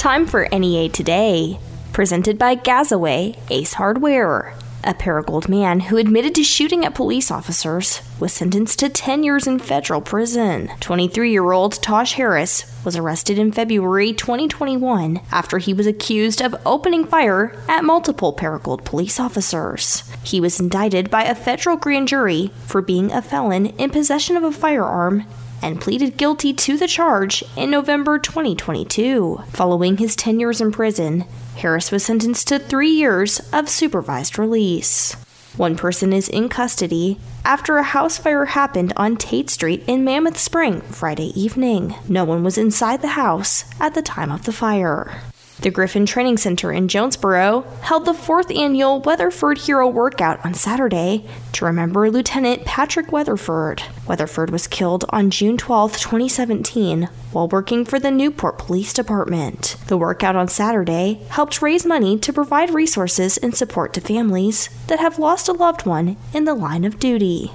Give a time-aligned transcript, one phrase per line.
[0.00, 1.58] Time for NEA Today,
[1.92, 4.54] presented by Gazaway Ace Hardware.
[4.82, 9.46] A Paragould man who admitted to shooting at police officers was sentenced to 10 years
[9.46, 10.70] in federal prison.
[10.80, 16.56] 23 year old Tosh Harris was arrested in February 2021 after he was accused of
[16.64, 20.10] opening fire at multiple Paragould police officers.
[20.22, 24.44] He was indicted by a federal grand jury for being a felon in possession of
[24.44, 25.26] a firearm
[25.62, 29.42] and pleaded guilty to the charge in November 2022.
[29.50, 31.24] Following his 10 years in prison,
[31.56, 35.14] Harris was sentenced to three years of supervised release.
[35.56, 40.38] One person is in custody after a house fire happened on Tate Street in Mammoth
[40.38, 41.94] Spring Friday evening.
[42.08, 45.20] No one was inside the house at the time of the fire.
[45.62, 51.26] The Griffin Training Center in Jonesboro held the fourth annual Weatherford Hero Workout on Saturday
[51.52, 53.82] to remember Lieutenant Patrick Weatherford.
[54.06, 59.76] Weatherford was killed on June 12, 2017, while working for the Newport Police Department.
[59.86, 65.00] The workout on Saturday helped raise money to provide resources and support to families that
[65.00, 67.52] have lost a loved one in the line of duty.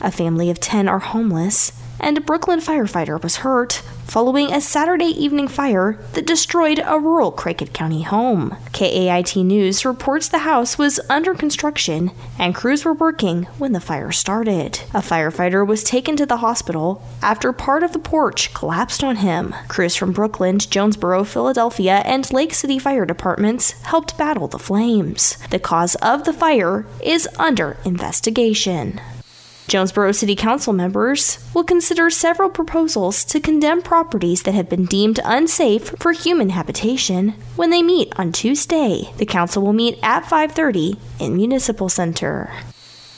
[0.00, 5.04] A family of 10 are homeless, and a Brooklyn firefighter was hurt following a Saturday
[5.04, 8.56] evening fire that destroyed a rural Craighead County home.
[8.72, 14.12] KAIT News reports the house was under construction and crews were working when the fire
[14.12, 14.80] started.
[14.94, 19.54] A firefighter was taken to the hospital after part of the porch collapsed on him.
[19.68, 25.36] Crews from Brooklyn, Jonesboro, Philadelphia, and Lake City fire departments helped battle the flames.
[25.50, 29.00] The cause of the fire is under investigation.
[29.68, 35.18] Jonesboro City Council members will consider several proposals to condemn properties that have been deemed
[35.24, 39.10] unsafe for human habitation when they meet on Tuesday.
[39.16, 42.50] The council will meet at 5:30 in Municipal Center.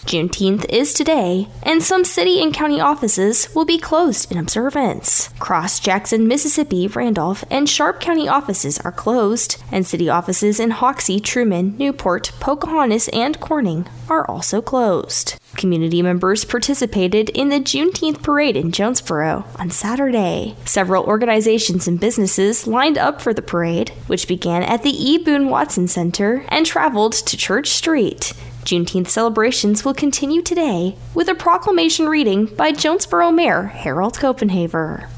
[0.06, 5.28] Juneteenth is today, and some city and county offices will be closed in observance.
[5.38, 11.20] Cross, Jackson, Mississippi, Randolph, and Sharp County offices are closed, and city offices in Hoxie,
[11.20, 15.38] Trumann, Newport, Pocahontas, and Corning are also closed.
[15.56, 20.56] Community members participated in the Juneteenth parade in Jonesboro on Saturday.
[20.64, 25.18] Several organizations and businesses lined up for the parade, which began at the E.
[25.18, 28.32] Boone Watson Center and traveled to Church Street.
[28.68, 35.08] Juneteenth celebrations will continue today with a proclamation reading by Jonesboro Mayor Harold Copenhaver.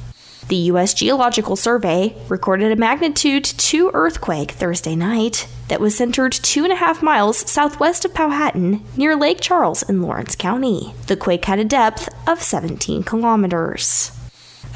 [0.46, 0.94] The U.S.
[0.94, 6.76] Geological Survey recorded a magnitude 2 earthquake Thursday night that was centered two and a
[6.76, 10.94] half miles southwest of Powhatan near Lake Charles in Lawrence County.
[11.08, 14.12] The quake had a depth of 17 kilometers.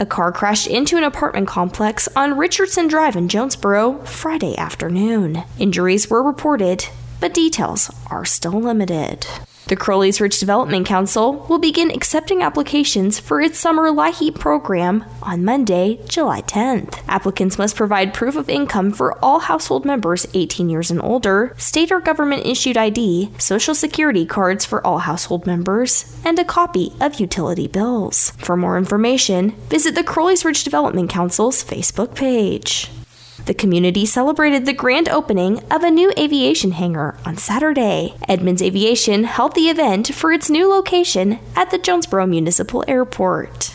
[0.01, 5.45] A car crashed into an apartment complex on Richardson Drive in Jonesboro Friday afternoon.
[5.61, 6.89] Injuries were reported,
[7.25, 9.27] but details are still limited.
[9.69, 15.43] The Crowley's Ridge Development Council will begin accepting applications for its summer LIHEAP program on
[15.43, 17.03] Monday, July 10th.
[17.09, 21.91] Applicants must provide proof of income for all household members 18 years and older, state
[21.91, 27.21] or government issued ID, social security cards for all household members, and a copy of
[27.21, 28.33] utility bills.
[28.33, 32.91] For more information, visit the Crowley's Ridge Development Council's Facebook page.
[33.47, 38.15] The community celebrated the grand opening of a new aviation hangar on Saturday.
[38.27, 43.74] Edmunds Aviation held the event for its new location at the Jonesboro Municipal Airport.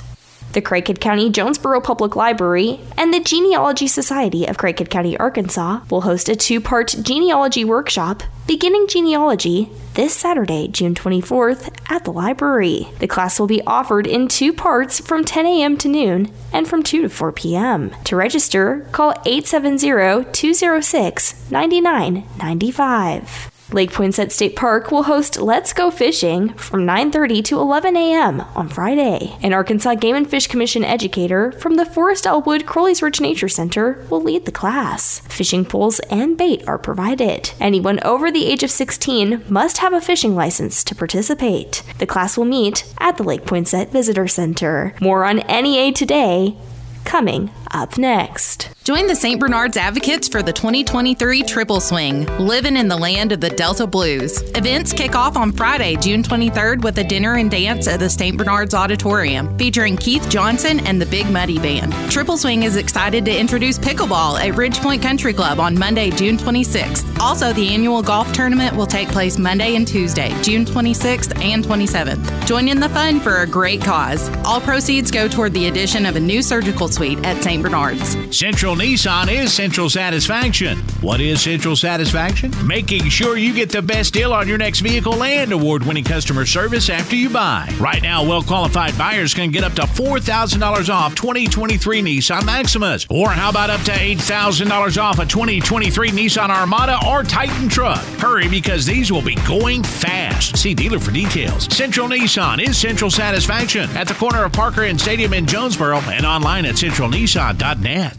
[0.51, 6.01] The Craighead County Jonesboro Public Library and the Genealogy Society of Craighead County, Arkansas will
[6.01, 12.87] host a two part genealogy workshop beginning genealogy this Saturday, June 24th, at the library.
[12.97, 15.77] The class will be offered in two parts from 10 a.m.
[15.77, 17.91] to noon and from 2 to 4 p.m.
[18.05, 23.58] To register, call 870 206 9995.
[23.71, 28.41] Lake Poinsett State Park will host Let's Go Fishing from 9:30 to 11 a.m.
[28.55, 29.37] on Friday.
[29.43, 32.41] An Arkansas Game and Fish Commission educator from the Forrest L.
[32.41, 35.19] Wood Crowley's Ridge Nature Center will lead the class.
[35.27, 37.51] Fishing poles and bait are provided.
[37.59, 41.83] Anyone over the age of 16 must have a fishing license to participate.
[41.99, 44.95] The class will meet at the Lake Poinsett Visitor Center.
[44.99, 46.57] More on NEA today
[47.05, 48.69] coming up next.
[48.83, 49.39] Join the St.
[49.39, 54.41] Bernard's Advocates for the 2023 Triple Swing, Living in the Land of the Delta Blues.
[54.55, 58.35] Events kick off on Friday, June 23rd with a dinner and dance at the St.
[58.35, 61.93] Bernard's Auditorium featuring Keith Johnson and the Big Muddy Band.
[62.11, 67.19] Triple Swing is excited to introduce pickleball at Ridgepoint Country Club on Monday, June 26th.
[67.19, 72.47] Also, the annual golf tournament will take place Monday and Tuesday, June 26th and 27th.
[72.47, 74.29] Join in the fun for a great cause.
[74.45, 77.58] All proceeds go toward the addition of a new surgical suite at St.
[77.61, 78.15] Bernard's.
[78.37, 80.77] Central Central Nissan is Central Satisfaction.
[81.01, 82.51] What is Central Satisfaction?
[82.67, 86.45] Making sure you get the best deal on your next vehicle and award winning customer
[86.45, 87.73] service after you buy.
[87.79, 93.07] Right now, well qualified buyers can get up to $4,000 off 2023 Nissan Maximas.
[93.09, 98.03] Or how about up to $8,000 off a 2023 Nissan Armada or Titan truck?
[98.19, 100.57] Hurry because these will be going fast.
[100.57, 101.73] See dealer for details.
[101.73, 106.25] Central Nissan is Central Satisfaction at the corner of Parker and Stadium in Jonesboro and
[106.25, 106.75] online at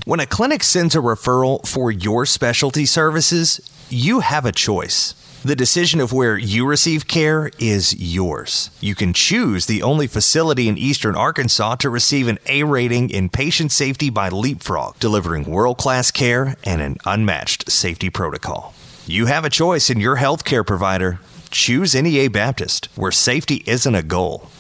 [0.06, 5.14] When a clinic sends a referral for your specialty services, you have a choice.
[5.44, 8.70] The decision of where you receive care is yours.
[8.80, 13.28] You can choose the only facility in eastern Arkansas to receive an A rating in
[13.28, 18.74] patient safety by Leapfrog, delivering world class care and an unmatched safety protocol.
[19.06, 21.20] You have a choice in your healthcare provider.
[21.52, 24.50] Choose NEA Baptist, where safety isn't a goal,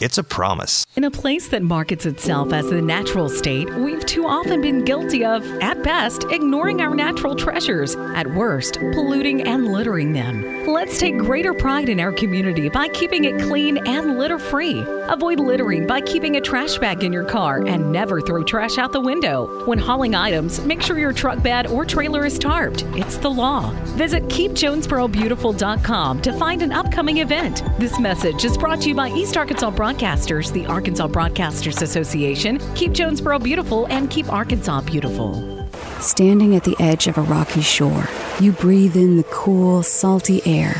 [0.00, 0.84] it's a promise.
[0.96, 5.24] In a place that markets itself as the natural state, we've too often been guilty
[5.24, 10.66] of, at best, ignoring our natural treasures, at worst, polluting and littering them.
[10.66, 14.84] Let's take greater pride in our community by keeping it clean and litter free.
[15.08, 18.92] Avoid littering by keeping a trash bag in your car and never throw trash out
[18.92, 19.64] the window.
[19.66, 22.82] When hauling items, make sure your truck bed or trailer is tarped.
[22.98, 23.70] It's the law.
[23.96, 27.62] Visit keepjonesborobeautiful.com to find an upcoming event.
[27.78, 32.90] This message is brought to you by East Arkansas Broadcasters, the Arkansas Broadcasters Association, Keep
[32.90, 35.64] Jonesboro Beautiful, and Keep Arkansas Beautiful.
[36.00, 38.08] Standing at the edge of a rocky shore,
[38.40, 40.74] you breathe in the cool, salty air,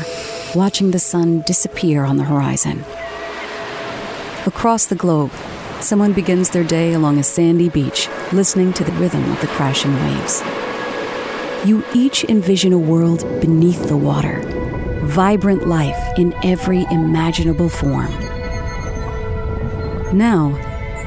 [0.53, 2.83] watching the sun disappear on the horizon.
[4.45, 5.31] Across the globe,
[5.79, 9.93] someone begins their day along a sandy beach, listening to the rhythm of the crashing
[10.03, 10.43] waves.
[11.65, 14.41] You each envision a world beneath the water,
[15.05, 18.26] vibrant life in every imaginable form.
[20.13, 20.55] Now,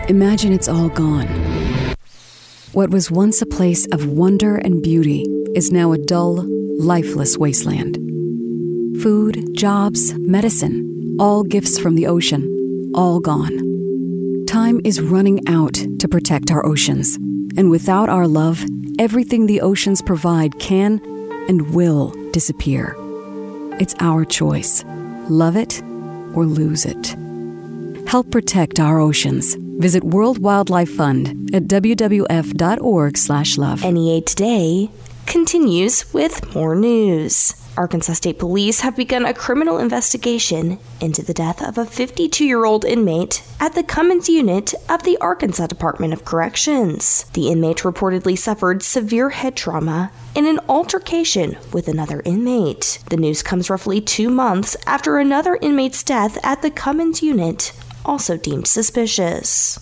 [0.08, 1.26] imagine it's all gone.
[2.73, 5.23] What was once a place of wonder and beauty
[5.55, 6.44] is now a dull,
[6.79, 7.97] lifeless wasteland.
[9.02, 14.44] Food, jobs, medicine, all gifts from the ocean, all gone.
[14.47, 17.17] Time is running out to protect our oceans,
[17.56, 18.62] and without our love,
[18.99, 21.00] everything the oceans provide can
[21.49, 22.94] and will disappear.
[23.81, 24.85] It's our choice
[25.31, 25.82] love it
[26.35, 27.17] or lose it.
[28.11, 29.55] Help protect our oceans.
[29.79, 33.85] Visit World Wildlife Fund at wwf.org/love.
[33.85, 34.91] NEA Today
[35.27, 37.55] continues with more news.
[37.77, 42.65] Arkansas State Police have begun a criminal investigation into the death of a 52 year
[42.65, 47.27] old inmate at the Cummins unit of the Arkansas Department of Corrections.
[47.35, 52.99] The inmate reportedly suffered severe head trauma in an altercation with another inmate.
[53.09, 57.73] The news comes roughly two months after another inmate's death at the Cummins unit,
[58.05, 59.79] also deemed suspicious.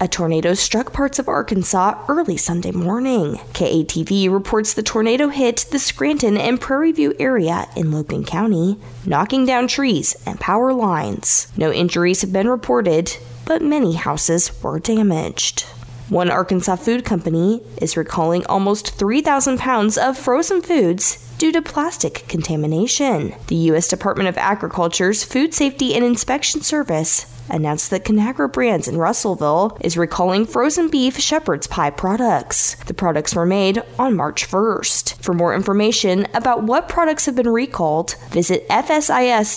[0.00, 3.36] A tornado struck parts of Arkansas early Sunday morning.
[3.52, 8.76] KATV reports the tornado hit the Scranton and Prairie View area in Logan County,
[9.06, 11.46] knocking down trees and power lines.
[11.56, 15.62] No injuries have been reported, but many houses were damaged.
[16.08, 22.26] One Arkansas food company is recalling almost 3,000 pounds of frozen foods due to plastic
[22.28, 23.34] contamination.
[23.48, 23.88] The U.S.
[23.88, 29.96] Department of Agriculture's Food Safety and Inspection Service announced that Conagra Brands in Russellville is
[29.96, 32.76] recalling frozen beef shepherd's pie products.
[32.86, 35.22] The products were made on March 1st.
[35.22, 39.54] For more information about what products have been recalled, visit fsis.usda.gov.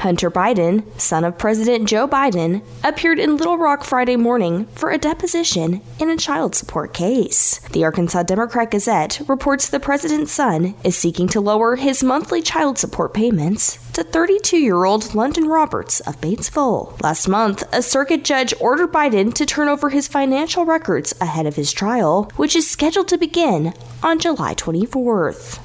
[0.00, 4.98] Hunter Biden, son of President Joe Biden, appeared in Little Rock Friday morning for a
[4.98, 7.60] deposition in a child support case.
[7.72, 12.78] The Arkansas Democrat Gazette reports the president's son is seeking to lower his monthly child
[12.78, 17.00] support payments to 32 year old London Roberts of Batesville.
[17.02, 21.56] Last month, a circuit judge ordered Biden to turn over his financial records ahead of
[21.56, 25.60] his trial, which is scheduled to begin on July 24th.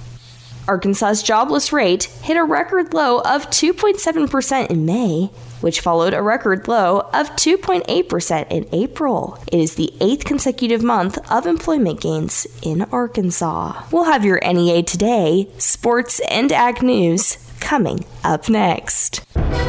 [0.68, 5.30] Arkansas's jobless rate hit a record low of 2.7% in May,
[5.62, 9.40] which followed a record low of 2.8% in April.
[9.52, 13.84] It is the eighth consecutive month of employment gains in Arkansas.
[13.92, 19.26] We'll have your NEA Today, sports, and ag news coming up next.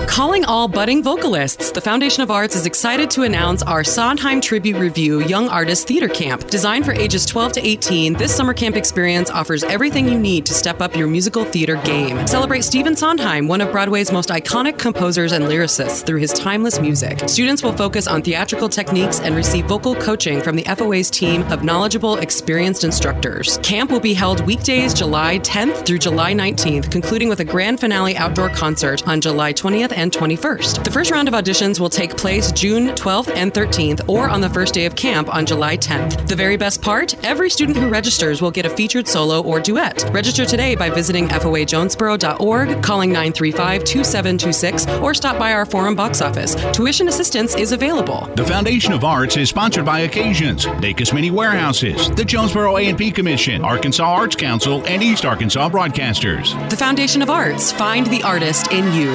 [0.07, 4.77] Calling all budding vocalists, the Foundation of Arts is excited to announce our Sondheim Tribute
[4.77, 6.47] Revue Young Artist Theater Camp.
[6.49, 10.55] Designed for ages 12 to 18, this summer camp experience offers everything you need to
[10.55, 12.27] step up your musical theater game.
[12.27, 17.29] Celebrate Stephen Sondheim, one of Broadway's most iconic composers and lyricists, through his timeless music.
[17.29, 21.65] Students will focus on theatrical techniques and receive vocal coaching from the FOA's team of
[21.65, 23.59] knowledgeable, experienced instructors.
[23.59, 28.17] Camp will be held weekdays July 10th through July 19th, concluding with a grand finale
[28.17, 30.85] outdoor concert on July 20th 20th and 21st.
[30.85, 34.49] The first round of auditions will take place June 12th and 13th or on the
[34.49, 36.29] first day of camp on July 10th.
[36.29, 40.09] The very best part every student who registers will get a featured solo or duet.
[40.13, 46.55] Register today by visiting foajonesboro.org, calling 935 2726, or stop by our forum box office.
[46.73, 48.31] Tuition assistance is available.
[48.37, 53.65] The Foundation of Arts is sponsored by Occasions, Dacus Mini Warehouses, the Jonesboro A&P Commission,
[53.65, 56.55] Arkansas Arts Council, and East Arkansas Broadcasters.
[56.71, 57.66] The Foundation of Arts.
[57.73, 59.13] Find the artist in you.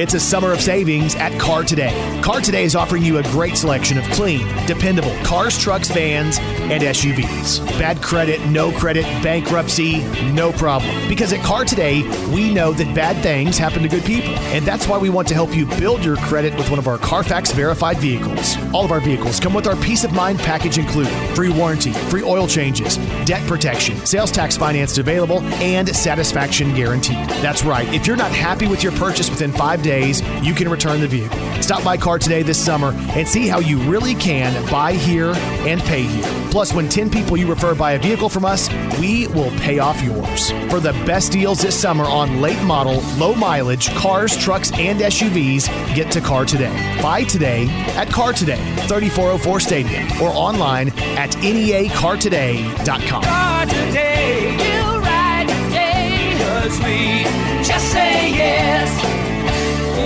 [0.00, 2.20] It's a summer of savings at Car Today.
[2.22, 6.82] Car Today is offering you a great selection of clean, dependable cars, trucks, vans, and
[6.82, 7.66] SUVs.
[7.80, 11.08] Bad credit, no credit, bankruptcy, no problem.
[11.08, 12.02] Because at Car Today,
[12.32, 14.34] we know that bad things happen to good people.
[14.54, 16.98] And that's why we want to help you build your credit with one of our
[16.98, 18.56] Carfax verified vehicles.
[18.72, 22.22] All of our vehicles come with our peace of mind package included free warranty, free
[22.22, 27.28] oil changes, debt protection, sales tax financed available, and satisfaction guaranteed.
[27.40, 27.87] That's right.
[27.90, 31.38] If you're not happy with your purchase within five days, you can return the vehicle.
[31.62, 35.32] Stop by Car Today this summer and see how you really can buy here
[35.66, 36.50] and pay here.
[36.50, 38.68] Plus, when 10 people you refer buy a vehicle from us,
[39.00, 40.50] we will pay off yours.
[40.70, 45.68] For the best deals this summer on late model, low mileage cars, trucks, and SUVs,
[45.94, 47.00] get to Car Today.
[47.00, 53.22] Buy today at Car Today, 3404 Stadium, or online at neacartoday.com.
[53.22, 57.47] Car today, you ride today, cause we
[57.78, 58.90] just say yes.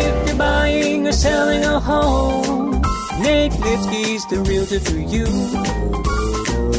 [0.04, 2.82] If you're buying or selling a home,
[3.22, 5.26] Nate Lipsky's the realtor for you.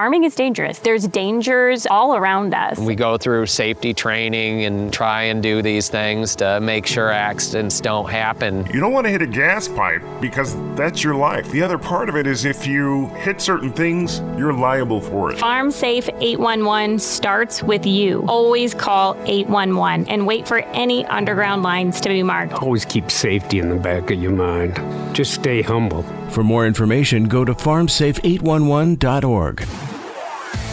[0.00, 0.78] Farming is dangerous.
[0.78, 2.78] There's dangers all around us.
[2.78, 7.82] We go through safety training and try and do these things to make sure accidents
[7.82, 8.66] don't happen.
[8.72, 11.50] You don't want to hit a gas pipe because that's your life.
[11.50, 15.38] The other part of it is if you hit certain things, you're liable for it.
[15.38, 18.24] Farm Safe 811 starts with you.
[18.26, 22.54] Always call 811 and wait for any underground lines to be marked.
[22.54, 24.76] Always keep safety in the back of your mind.
[25.14, 26.04] Just stay humble.
[26.30, 29.89] For more information, go to farmsafe811.org.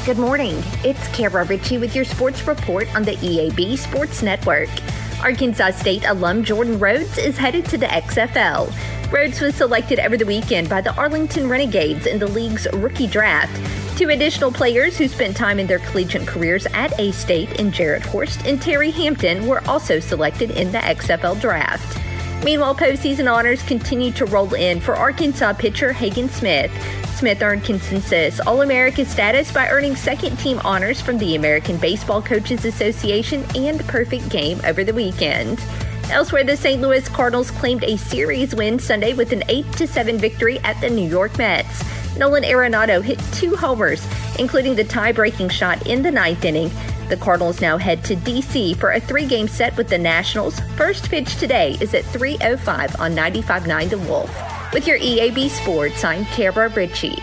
[0.07, 0.63] Good morning.
[0.85, 4.69] It's Kara Ritchie with your sports report on the EAB Sports Network.
[5.21, 8.71] Arkansas State alum Jordan Rhodes is headed to the XFL.
[9.11, 13.53] Rhodes was selected over the weekend by the Arlington Renegades in the league's rookie draft.
[13.97, 18.05] Two additional players who spent time in their collegiate careers at A State in Jarrett
[18.05, 22.06] Horst and Terry Hampton were also selected in the XFL draft.
[22.43, 26.71] Meanwhile, postseason honors continue to roll in for Arkansas pitcher Hagen Smith.
[27.17, 32.21] Smith earned consensus All America status by earning second team honors from the American Baseball
[32.21, 35.59] Coaches Association and Perfect Game over the weekend.
[36.11, 36.79] Elsewhere, the St.
[36.79, 41.09] Louis Cardinals claimed a series win Sunday with an 8 7 victory at the New
[41.09, 41.83] York Mets.
[42.17, 44.05] Nolan Arenado hit two homers,
[44.39, 46.71] including the tie breaking shot in the ninth inning.
[47.09, 48.73] The Cardinals now head to D.C.
[48.73, 50.59] for a three game set with the Nationals.
[50.75, 54.73] First pitch today is at 3.05 on 95.9 The Wolf.
[54.73, 57.15] With your EAB Sports, I'm Kara Ritchie.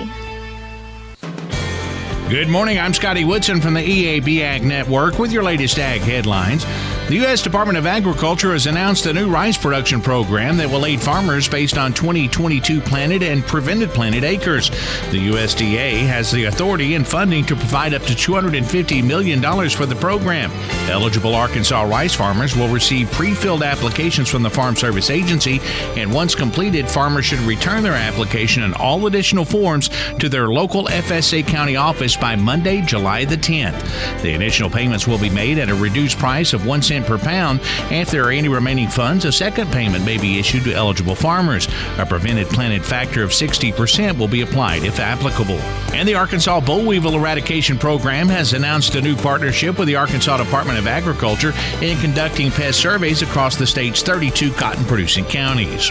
[2.30, 2.78] Good morning.
[2.78, 6.64] I'm Scotty Woodson from the EAB Ag Network with your latest ag headlines.
[7.06, 7.42] The U.S.
[7.42, 11.76] Department of Agriculture has announced a new rice production program that will aid farmers based
[11.76, 14.70] on 2022 planted and prevented planted acres.
[15.10, 19.94] The USDA has the authority and funding to provide up to $250 million for the
[19.96, 20.50] program.
[20.88, 25.60] Eligible Arkansas rice farmers will receive pre filled applications from the Farm Service Agency,
[25.96, 30.86] and once completed, farmers should return their application and all additional forms to their local
[30.86, 34.22] FSA county office by Monday, July the 10th.
[34.22, 37.60] The initial payments will be made at a reduced price of 1 cent per pound.
[37.90, 41.66] If there are any remaining funds, a second payment may be issued to eligible farmers.
[41.98, 45.58] A prevented planted factor of 60% will be applied if applicable.
[45.94, 50.36] And the Arkansas Boll Weevil Eradication Program has announced a new partnership with the Arkansas
[50.36, 55.90] Department of Agriculture in conducting pest surveys across the state's 32 cotton producing counties.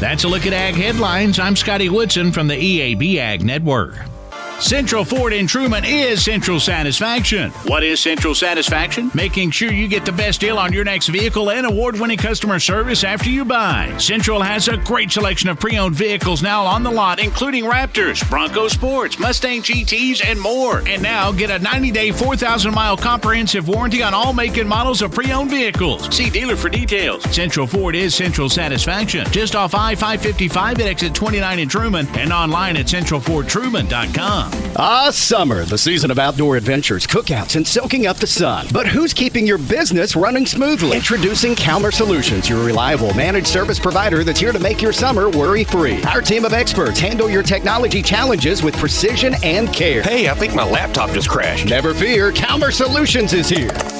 [0.00, 1.38] That's a look at Ag Headlines.
[1.38, 4.13] I'm Scotty Woodson from the EAB Ag Network.
[4.60, 7.50] Central Ford in Trumann is Central Satisfaction.
[7.66, 9.10] What is Central Satisfaction?
[9.12, 12.58] Making sure you get the best deal on your next vehicle and award winning customer
[12.58, 13.94] service after you buy.
[13.98, 18.28] Central has a great selection of pre owned vehicles now on the lot, including Raptors,
[18.30, 20.78] Bronco Sports, Mustang GTs, and more.
[20.86, 25.02] And now get a 90 day, 4,000 mile comprehensive warranty on all make and models
[25.02, 26.14] of pre owned vehicles.
[26.14, 27.22] See dealer for details.
[27.34, 29.26] Central Ford is Central Satisfaction.
[29.30, 34.43] Just off I 555 at exit 29 in Trumann and online at centralfordtruman.com.
[34.76, 38.66] Ah, summer, the season of outdoor adventures, cookouts, and soaking up the sun.
[38.72, 40.96] But who's keeping your business running smoothly?
[40.96, 45.64] Introducing Calmer Solutions, your reliable managed service provider that's here to make your summer worry
[45.64, 46.02] free.
[46.04, 50.02] Our team of experts handle your technology challenges with precision and care.
[50.02, 51.66] Hey, I think my laptop just crashed.
[51.66, 53.93] Never fear, Calmer Solutions is here.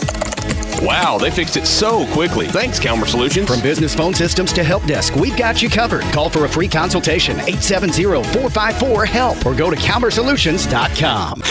[0.84, 2.46] Wow, they fixed it so quickly.
[2.46, 3.48] Thanks, Calmer Solutions.
[3.48, 6.02] From business phone systems to help desk, we've got you covered.
[6.12, 11.42] Call for a free consultation, 870-454-HELP, or go to calmersolutions.com.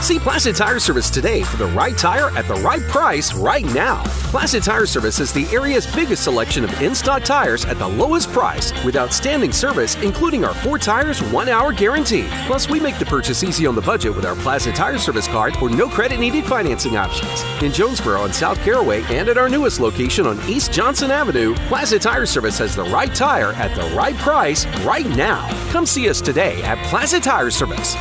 [0.00, 4.04] See Plaza Tire Service today for the right tire at the right price right now.
[4.30, 8.72] Plaza Tire Service is the area's biggest selection of in-stock tires at the lowest price
[8.84, 12.28] with outstanding service, including our four tires, one hour guarantee.
[12.46, 15.56] Plus, we make the purchase easy on the budget with our Plaza Tire Service card
[15.60, 17.42] or no credit needed financing options.
[17.60, 21.98] In Jonesboro and South Caraway and at our newest location on East Johnson Avenue, Plaza
[21.98, 25.48] Tire Service has the right tire at the right price right now.
[25.72, 27.96] Come see us today at Plaza Tire Service.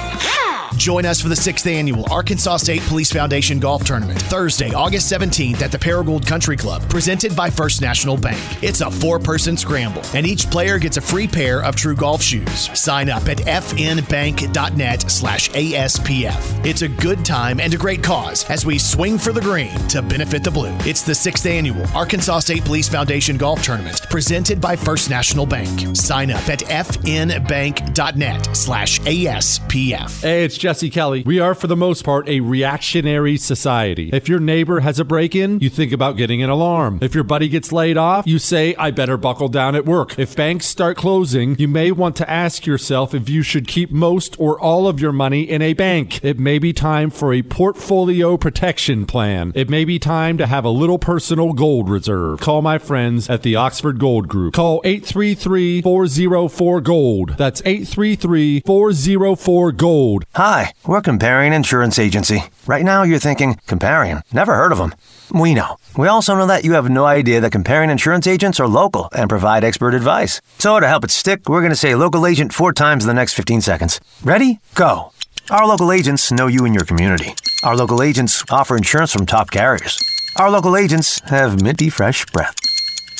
[0.87, 5.61] Join us for the sixth annual Arkansas State Police Foundation Golf Tournament, Thursday, August 17th
[5.61, 8.39] at the Paragould Country Club, presented by First National Bank.
[8.63, 12.21] It's a four person scramble, and each player gets a free pair of true golf
[12.21, 12.69] shoes.
[12.79, 16.65] Sign up at fnbank.net slash ASPF.
[16.65, 20.01] It's a good time and a great cause as we swing for the green to
[20.01, 20.73] benefit the blue.
[20.85, 25.97] It's the sixth annual Arkansas State Police Foundation Golf Tournament, presented by First National Bank.
[25.97, 30.21] Sign up at fnbank.net slash ASPF.
[30.21, 31.23] Hey, it's Jesse Kelly.
[31.25, 34.09] We are, for the most part, a reactionary society.
[34.13, 36.99] If your neighbor has a break in, you think about getting an alarm.
[37.01, 40.17] If your buddy gets laid off, you say, I better buckle down at work.
[40.19, 44.39] If banks start closing, you may want to ask yourself if you should keep most
[44.39, 46.23] or all of your money in a bank.
[46.23, 49.51] It may be time for a portfolio protection plan.
[49.55, 52.39] It may be time to have a little personal gold reserve.
[52.39, 54.53] Call my friends at the Oxford Gold Group.
[54.53, 57.35] Call 833 404 Gold.
[57.37, 60.25] That's 833 404 Gold.
[60.35, 62.43] Hi, we're Comparion Insurance Agency.
[62.65, 64.21] Right now you're thinking, Comparion?
[64.33, 64.93] Never heard of them.
[65.31, 65.77] We know.
[65.97, 69.29] We also know that you have no idea that Comparion Insurance agents are local and
[69.29, 70.41] provide expert advice.
[70.59, 73.13] So to help it stick, we're going to say local agent four times in the
[73.13, 73.99] next 15 seconds.
[74.23, 74.59] Ready?
[74.75, 75.11] Go.
[75.49, 77.33] Our local agents know you and your community.
[77.63, 79.97] Our local agents offer insurance from top carriers.
[80.37, 82.55] Our local agents have minty fresh breath.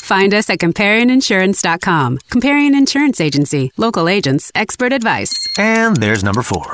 [0.08, 2.18] Find us at comparioninsurance.com.
[2.30, 3.72] Comparion Insurance Agency.
[3.76, 5.32] Local agents, expert advice.
[5.58, 6.72] And there's number four.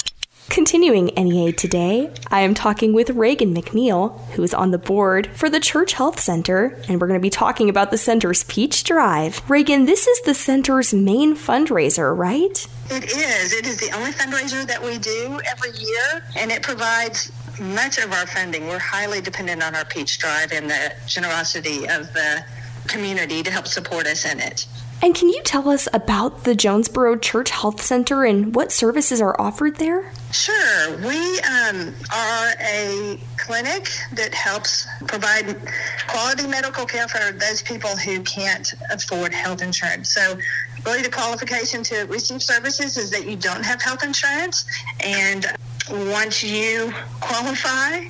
[0.51, 5.49] Continuing NEA today, I am talking with Reagan McNeil, who is on the board for
[5.49, 9.43] the Church Health Center, and we're going to be talking about the center's Peach Drive.
[9.51, 12.69] Reagan, this is the center's main fundraiser, right?
[12.91, 13.53] It is.
[13.55, 18.13] It is the only fundraiser that we do every year, and it provides much of
[18.13, 18.69] our funding.
[18.69, 22.45] We're highly dependent on our Peach Drive and the generosity of the
[22.87, 24.67] community to help support us in it.
[25.05, 29.39] And can you tell us about the Jonesboro Church Health Center and what services are
[29.39, 30.11] offered there?
[30.33, 30.97] Sure.
[30.97, 35.61] We um, are a clinic that helps provide
[36.09, 40.09] quality medical care for those people who can't afford health insurance.
[40.15, 40.39] So,
[40.87, 44.65] really, the qualification to receive services is that you don't have health insurance.
[45.01, 45.45] And
[45.91, 48.05] once you qualify,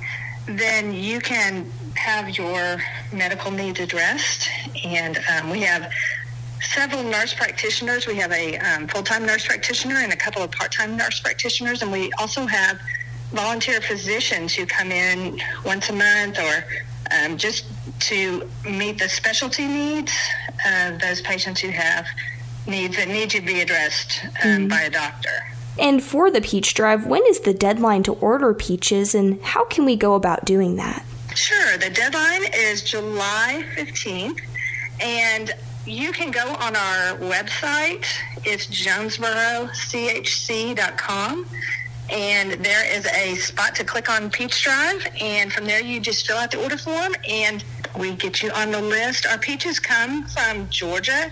[0.47, 2.81] then you can have your
[3.11, 4.49] medical needs addressed.
[4.85, 5.91] And um, we have
[6.73, 8.07] several nurse practitioners.
[8.07, 11.91] We have a um, full-time nurse practitioner and a couple of part-time nurse practitioners, and
[11.91, 12.79] we also have
[13.31, 16.65] volunteer physicians who come in once a month or
[17.11, 17.65] um, just
[17.99, 20.13] to meet the specialty needs
[20.65, 22.05] of those patients who have
[22.67, 24.67] needs that need to be addressed um, mm-hmm.
[24.67, 25.29] by a doctor.
[25.77, 29.85] And for the Peach Drive, when is the deadline to order peaches, and how can
[29.85, 31.05] we go about doing that?
[31.35, 31.77] Sure.
[31.77, 34.39] The deadline is July 15th,
[35.01, 35.53] and
[35.85, 38.03] you can go on our website.
[38.43, 41.45] It's jonesborochc.com.
[42.07, 45.07] And there is a spot to click on Peach Drive.
[45.19, 47.63] And from there, you just fill out the order form and
[47.97, 49.25] we get you on the list.
[49.25, 51.31] Our peaches come from Georgia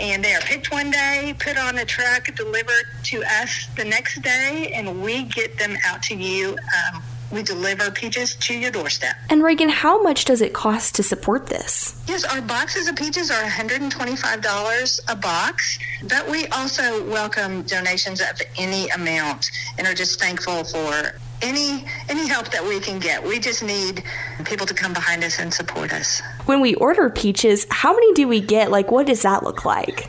[0.00, 4.22] and they are picked one day, put on a truck, delivered to us the next
[4.22, 6.56] day, and we get them out to you.
[6.94, 9.14] Um, we deliver peaches to your doorstep.
[9.28, 12.02] And Reagan, how much does it cost to support this?
[12.06, 18.40] Yes, our boxes of peaches are $125 a box, but we also welcome donations of
[18.56, 23.22] any amount and are just thankful for any any help that we can get.
[23.22, 24.02] We just need
[24.44, 26.20] people to come behind us and support us.
[26.46, 28.70] When we order peaches, how many do we get?
[28.72, 30.08] Like what does that look like?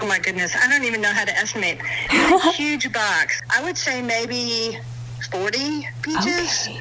[0.00, 1.80] Oh my goodness, I don't even know how to estimate.
[2.10, 3.40] It's a huge box.
[3.54, 4.78] I would say maybe
[5.34, 6.68] 40 peaches.
[6.68, 6.80] Okay.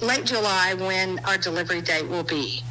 [0.00, 2.62] late July when our delivery date will be.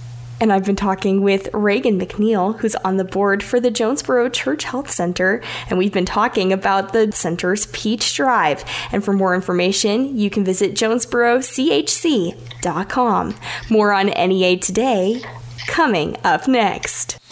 [0.43, 4.65] And I've been talking with Reagan McNeil, who's on the board for the Jonesboro Church
[4.65, 8.65] Health Center, and we've been talking about the center's Peach Drive.
[8.91, 13.35] And for more information, you can visit jonesborochc.com.
[13.69, 15.21] More on NEA today,
[15.67, 17.22] coming up next.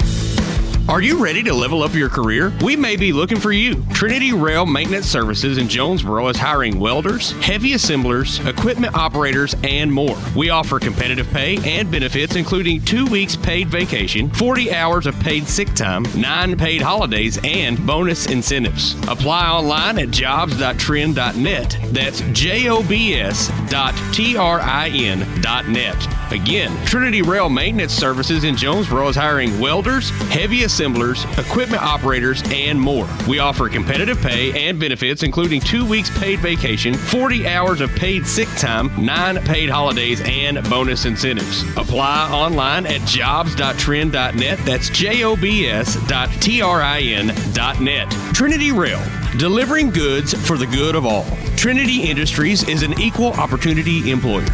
[0.91, 2.51] Are you ready to level up your career?
[2.61, 3.81] We may be looking for you.
[3.93, 10.17] Trinity Rail Maintenance Services in Jonesboro is hiring welders, heavy assemblers, equipment operators, and more.
[10.35, 15.47] We offer competitive pay and benefits, including two weeks paid vacation, 40 hours of paid
[15.47, 18.95] sick time, nine paid holidays, and bonus incentives.
[19.07, 21.77] Apply online at jobs.trin.net.
[21.85, 25.95] That's J O B S dot T R I N dot net.
[26.33, 32.79] Again, Trinity Rail Maintenance Services in Jonesboro is hiring welders, heavy assemblers, equipment operators, and
[32.79, 33.07] more.
[33.27, 38.25] We offer competitive pay and benefits, including two weeks paid vacation, 40 hours of paid
[38.25, 41.63] sick time, nine paid holidays, and bonus incentives.
[41.77, 44.59] Apply online at jobs.trin.net.
[44.59, 48.09] That's J O B S dot T R I N dot net.
[48.33, 49.01] Trinity Rail,
[49.37, 51.25] delivering goods for the good of all.
[51.55, 54.45] Trinity Industries is an equal opportunity employer.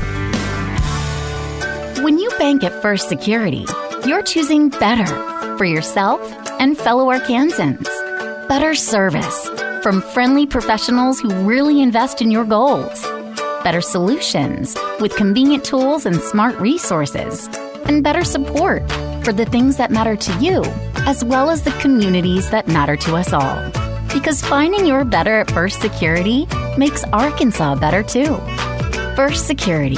[2.04, 3.66] When you bank at First Security,
[4.06, 6.22] you're choosing better for yourself
[6.60, 7.88] and fellow Arkansans.
[8.48, 9.50] Better service
[9.82, 13.02] from friendly professionals who really invest in your goals.
[13.64, 17.48] Better solutions with convenient tools and smart resources.
[17.86, 18.90] And better support
[19.24, 20.62] for the things that matter to you,
[21.08, 23.72] as well as the communities that matter to us all.
[24.14, 28.36] Because finding your better at First Security makes Arkansas better too.
[29.16, 29.98] First Security.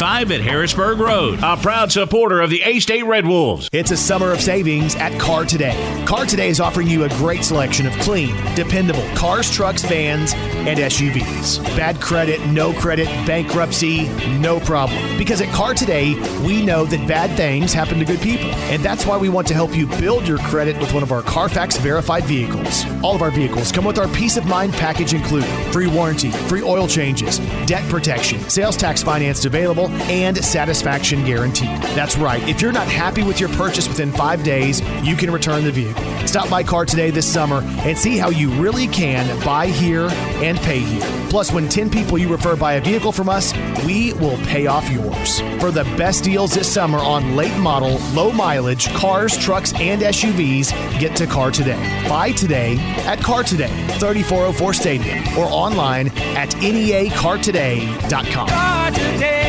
[0.01, 1.39] at Harrisburg Road.
[1.43, 3.69] A proud supporter of the A State Red Wolves.
[3.71, 6.03] It's a summer of savings at Car Today.
[6.07, 10.79] Car Today is offering you a great selection of clean, dependable cars, trucks, vans, and
[10.79, 11.63] SUVs.
[11.77, 14.07] Bad credit, no credit, bankruptcy,
[14.39, 15.19] no problem.
[15.19, 18.49] Because at Car Today, we know that bad things happen to good people.
[18.71, 21.21] And that's why we want to help you build your credit with one of our
[21.21, 22.85] Carfax verified vehicles.
[23.03, 26.63] All of our vehicles come with our peace of mind package included free warranty, free
[26.63, 27.37] oil changes,
[27.67, 31.81] debt protection, sales tax financed available, and satisfaction guaranteed.
[31.95, 32.41] That's right.
[32.47, 36.03] If you're not happy with your purchase within five days, you can return the vehicle.
[36.27, 40.07] Stop by Car Today this summer and see how you really can buy here
[40.41, 41.21] and pay here.
[41.29, 43.53] Plus, when 10 people you refer buy a vehicle from us,
[43.85, 45.39] we will pay off yours.
[45.61, 50.71] For the best deals this summer on late model, low mileage cars, trucks, and SUVs,
[50.99, 51.79] get to Car Today.
[52.07, 58.47] Buy today at Car Today, 3404 Stadium, or online at neacartoday.com.
[58.49, 59.40] Car today,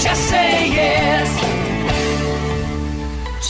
[0.00, 1.28] just say yes.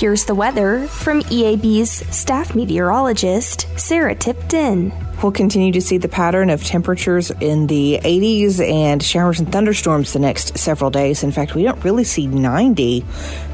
[0.00, 4.92] Here's the weather from EAB's staff meteorologist, Sarah Tipton.
[5.22, 10.14] We'll continue to see the pattern of temperatures in the 80s and showers and thunderstorms
[10.14, 11.22] the next several days.
[11.22, 13.04] In fact, we don't really see 90,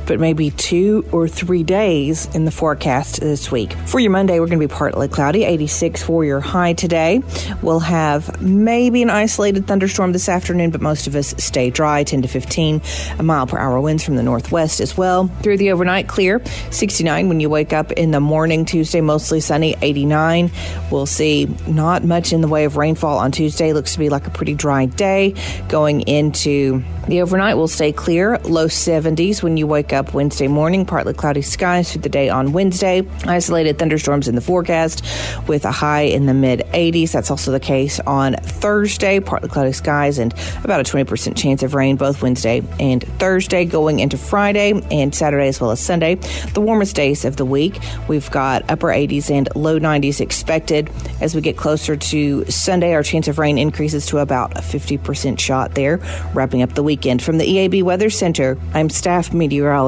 [0.06, 3.72] but maybe two or three days in the forecast this week.
[3.86, 7.22] For your Monday, we're going to be partly cloudy, 86 for your high today.
[7.62, 12.22] We'll have maybe an isolated thunderstorm this afternoon, but most of us stay dry, 10
[12.22, 12.80] to 15
[13.18, 15.26] a mile per hour winds from the northwest as well.
[15.42, 18.64] Through the overnight, clear, 69 when you wake up in the morning.
[18.64, 20.50] Tuesday, mostly sunny, 89.
[20.90, 23.72] We'll see not much in the way of rainfall on Tuesday.
[23.72, 25.34] Looks to be like a pretty dry day
[25.68, 30.84] going into The overnight We'll stay clear, low 70s when you wake up Wednesday morning,
[30.84, 33.06] partly cloudy skies through the day on Wednesday.
[33.26, 35.04] Isolated thunderstorms in the forecast
[35.48, 37.12] with a high in the mid 80s.
[37.12, 41.74] That's also the case on Thursday, partly cloudy skies and about a 20% chance of
[41.74, 46.16] rain both Wednesday and Thursday going into Friday and Saturday as well as Sunday.
[46.54, 47.78] The warmest days of the week.
[48.08, 50.90] We've got upper 80s and low 90s expected.
[51.20, 55.38] As we get closer to Sunday, our chance of rain increases to about a 50%
[55.38, 55.98] shot there,
[56.34, 57.22] wrapping up the weekend.
[57.22, 59.85] From the EAB Weather Center, I'm staff meteorologist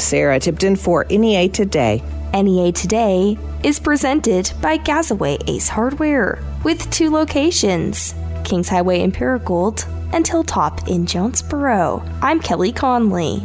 [0.00, 2.02] Sarah Tipton for NEA Today.
[2.32, 9.84] NEA Today is presented by Gazaway Ace Hardware with two locations Kings Highway in Paragould
[10.14, 12.00] and Hilltop in Jonesboro.
[12.22, 13.42] I'm Kelly Connelly.